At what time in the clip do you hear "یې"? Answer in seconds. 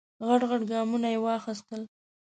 1.13-1.19